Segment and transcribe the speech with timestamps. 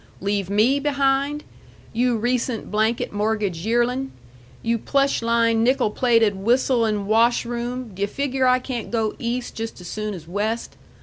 [0.19, 1.43] Leave ME behind?
[1.93, 4.09] you recent blanket mortgage yearlin'!
[4.63, 9.53] You plush lined, nickel plated, whistlin' wash room, d' yu' figure I can't go east
[9.53, 10.75] just as soon as west?